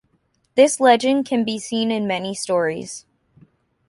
[0.55, 3.05] This legend can be seen in many stories.